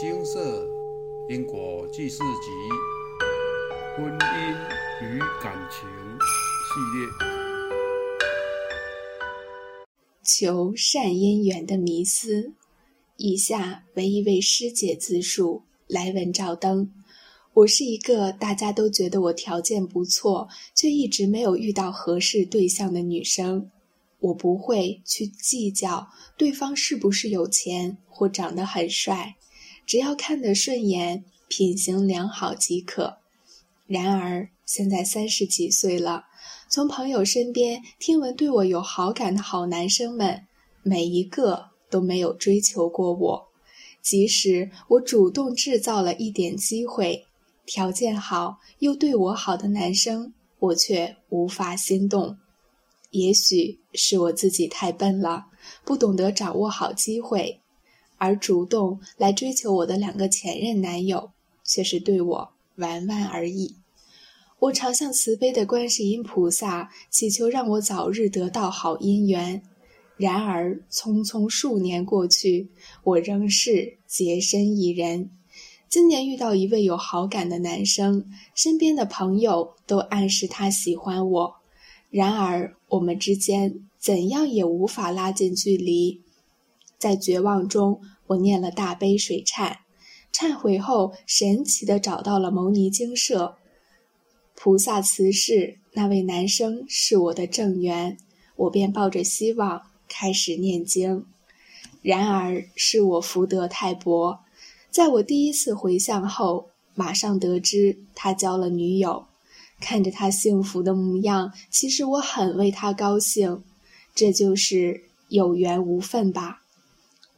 [0.00, 0.66] 金色
[1.28, 2.50] 因果记事集
[3.94, 4.54] 婚姻
[5.02, 5.86] 与感情
[6.64, 7.06] 系列。
[10.24, 12.54] 求善姻缘的迷思。
[13.18, 16.90] 以下为一位师姐自述：来文照登。
[17.52, 23.70] 我是一个大家都觉得我条件不错，却一直没有遇到合适对象的女生。
[24.20, 26.08] 我不会去计较
[26.38, 29.36] 对方是不是有钱或长得很帅，
[29.90, 33.18] 只要看得顺眼、品行良好即可。
[33.88, 36.26] 然而现在三十几岁了，
[36.68, 40.46] 从朋友身边听闻对我有好感的好男生们，
[40.84, 43.48] 每一个都没有追求过我。
[44.00, 47.26] 即使我主动制造了一点机会，
[47.66, 52.38] 条件好又对我好的男生，我却无法心动。
[53.10, 55.46] 也许是我自己太笨了，
[55.84, 57.59] 不懂得掌握好机会，
[58.20, 61.30] 而主动来追求我的两个前任男友，
[61.64, 63.76] 却是对我玩玩而已。
[64.58, 69.62] 我常向慈悲的观世音菩萨祈求，让我早日得到好姻缘。
[70.18, 72.68] 然而匆匆数年过去，
[73.04, 75.30] 我仍是洁身一人。
[75.88, 81.54] 今年遇到一位有好感的男生，身边的朋友都暗示他喜欢我。
[82.10, 86.20] 然而，我们之间怎样也无法拉近距离。
[87.00, 89.78] 在绝望中，我念了大悲水忏，
[90.32, 93.56] 忏悔后，神奇的找到了牟尼精舍。
[94.54, 98.18] 菩萨慈示那位男生是我的正缘，
[98.54, 101.24] 我便抱着希望开始念经。
[102.02, 104.40] 然而，是我福德太薄，
[104.90, 109.24] 在我第一次回向后，马上得知他交了女友。
[109.80, 113.64] 看着他幸福的模样，其实我很为他高兴。
[114.14, 116.64] 这就是有缘无分吧。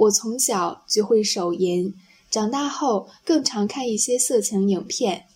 [0.00, 1.92] 我从小就会手淫，
[2.30, 5.26] 长大后更常看一些色情影片。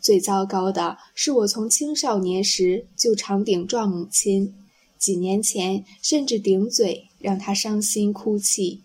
[0.00, 4.54] 最糟糕的是，我从青少年时就常顶撞母亲，
[4.98, 8.80] 几年前甚至顶嘴让她伤心哭泣。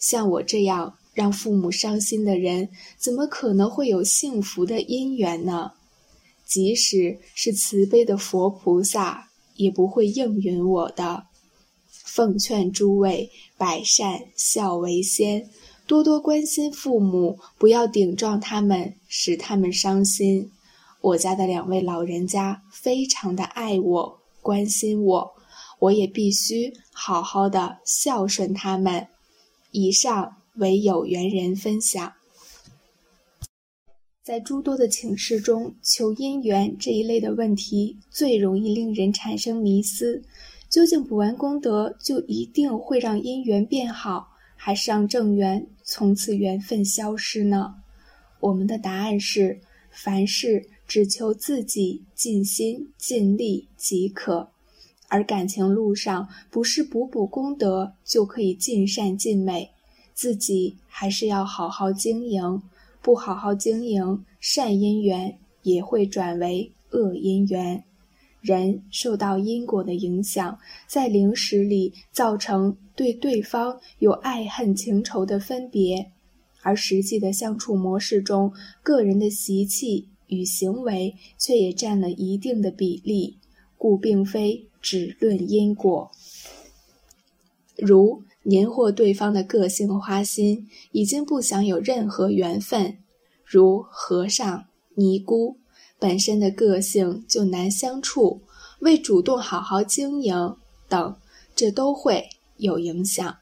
[0.00, 5.72] 像我这样让父母伤心的人，怎么可能会有幸福的姻缘呢？
[6.44, 11.26] 即使是慈悲的佛菩萨，也不会应允我的。
[12.04, 15.48] 奉劝诸位，百善孝为先，
[15.86, 20.50] 多多关心父母，不要顶撞他们，使他们伤心。
[21.00, 25.32] 我家的两位老人家非常的爱我，关心我，
[25.80, 29.08] 我也必须好好的孝顺他们。
[29.70, 32.12] 以上为有缘人分享。
[34.22, 40.22] 在诸多的请示中，求姻缘这一类的问题最容易令人产生迷思：
[40.72, 47.74] 究竟补完功德就一定会让姻缘变好，还是让正缘从此缘分消失呢？
[48.40, 49.60] 我们的答案是：
[49.90, 54.48] 凡事只求自己尽心尽力即可。
[55.08, 59.70] 而感情路上，不是补补功德就可以尽善尽美，
[60.14, 62.62] 自己还是要好好经营。
[63.02, 67.84] 不好好经营，善因缘也会转为恶因缘。
[68.42, 76.10] 人受到因果的影响，在灵识里造成对对方有爱恨情仇的分别，
[76.60, 83.38] 而实际的相处模式中，个人的习气与行为却也占了一定的比例，
[83.78, 86.10] 故并非只论因果。
[87.78, 88.22] 如。
[88.44, 92.96] 您或对方的个性花心，已经不想有任何缘分，
[93.44, 94.64] 如和尚、
[94.96, 95.58] 尼姑，
[96.02, 98.40] 本身的个性就难相处，
[98.80, 100.56] 未主动好好经营
[100.88, 101.14] 等，
[101.54, 103.36] 这都会有影响。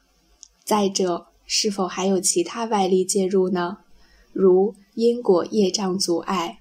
[0.63, 3.79] 再者，是否还有其他外力介入呢？
[4.31, 6.59] 如因果业障阻碍，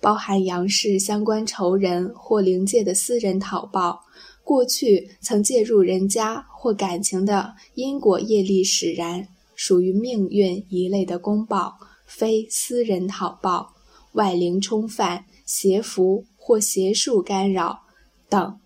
[0.00, 4.04] 包含杨氏相关仇人或灵界的私人讨报。
[4.44, 11.76] 过去曾介入人家或感情的因果业力使然，属于命运一类的公报，
[12.06, 13.74] 非私人讨报。
[14.14, 17.80] 外灵冲犯、邪符或邪术干扰
[18.28, 18.60] 等，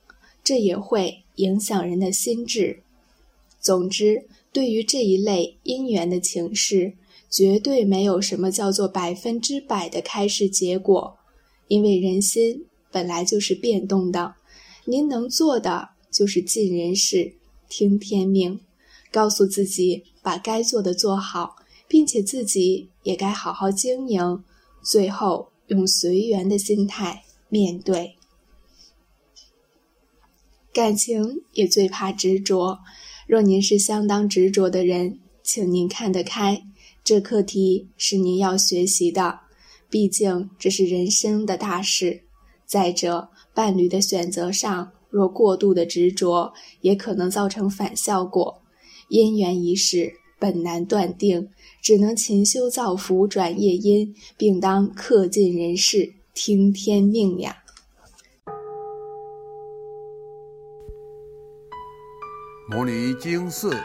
[0.44, 2.82] 这也会影响人的心智。
[3.58, 6.92] 总之，对于这一类因缘的情势，
[7.30, 11.16] 绝对没有什么叫做百分之百的开示结果，
[11.68, 14.34] 因为人心本来就是变动的。
[14.84, 17.32] 您能做的就是尽人事，
[17.70, 18.60] 听天命，
[19.10, 21.56] 告诉自己把该做的做好，
[21.88, 24.44] 并且自己也该好好经营。
[24.82, 28.16] 最后用随缘的心态面对。
[30.72, 32.80] 感情也最怕执着，
[33.26, 36.64] 若您是相当执着的人，请您看得开，
[37.04, 39.40] 这课题是您要学习的，
[39.88, 42.24] 毕竟这是人生的大事。
[42.66, 48.62] 再者，伴侣的选择上，若过度的执着，也可能造成反效果。
[49.10, 51.48] 姻缘一事本难断定，
[51.82, 57.58] 只能勤修造福，转业因，并当恪尽人事，听天命呀。
[62.70, 63.76] 摩尼经寺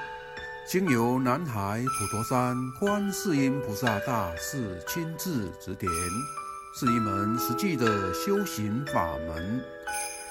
[0.68, 5.92] 经由南海普陀山观世音菩萨大士亲自指点，
[6.80, 9.62] 是一门实际的修行法门，